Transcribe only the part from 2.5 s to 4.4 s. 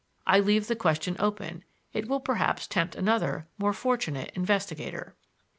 tempt another more fortunate